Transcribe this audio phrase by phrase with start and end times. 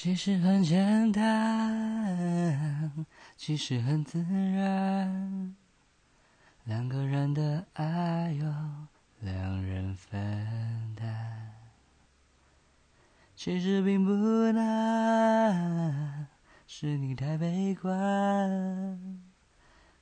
[0.00, 3.04] 其实很简单，
[3.36, 5.56] 其实很自然，
[6.62, 8.46] 两个人的爱由
[9.18, 10.14] 两人分
[10.94, 11.52] 担。
[13.34, 14.12] 其实并不
[14.52, 16.28] 难，
[16.68, 17.90] 是你太悲观，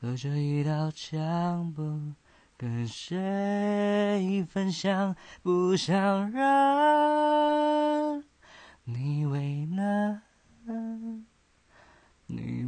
[0.00, 2.14] 隔着一道墙不
[2.56, 8.22] 跟谁分享，不想让。
[8.84, 10.22] 你为难，
[12.26, 12.59] 你